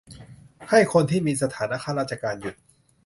[0.69, 2.55] -ให้คนที่มีสถานะข้าราชการหยุด